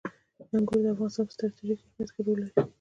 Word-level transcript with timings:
انګور 0.55 0.79
د 0.83 0.87
افغانستان 0.93 1.25
په 1.27 1.33
ستراتیژیک 1.35 1.79
اهمیت 1.81 2.09
کې 2.13 2.21
رول 2.25 2.37
لري. 2.41 2.53